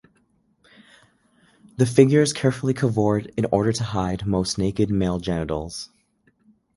[1.77, 5.91] The figures carefully cavort in order to hide most naked male genitals.